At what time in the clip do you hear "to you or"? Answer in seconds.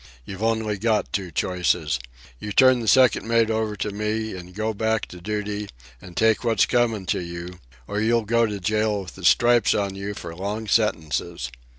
7.05-7.99